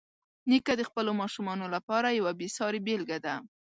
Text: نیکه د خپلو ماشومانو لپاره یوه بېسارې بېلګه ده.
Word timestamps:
نیکه 0.49 0.73
د 0.77 0.81
خپلو 0.89 1.11
ماشومانو 1.21 1.65
لپاره 1.75 2.07
یوه 2.19 2.31
بېسارې 2.39 2.79
بېلګه 2.87 3.17
ده. 3.25 3.35